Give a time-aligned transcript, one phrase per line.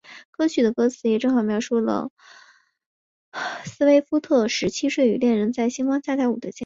[0.31, 2.09] 歌曲的歌词也正好描述了
[3.65, 6.59] 斯威夫特十七岁时与恋人在星光下跳舞的经历。